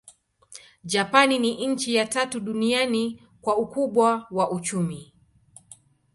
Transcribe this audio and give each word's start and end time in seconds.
Japani 0.83 1.39
ni 1.39 1.67
nchi 1.67 1.95
ya 1.95 2.05
tatu 2.05 2.39
duniani 2.39 3.23
kwa 3.41 3.57
ukubwa 3.57 4.27
wa 4.31 4.51
uchumi. 4.51 5.13